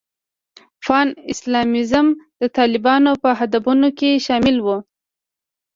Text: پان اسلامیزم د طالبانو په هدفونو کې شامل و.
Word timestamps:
پان 0.83 1.07
اسلامیزم 1.31 2.07
د 2.41 2.43
طالبانو 2.57 3.11
په 3.23 3.29
هدفونو 3.39 3.87
کې 3.99 4.11
شامل 4.25 4.57
و. 4.61 4.67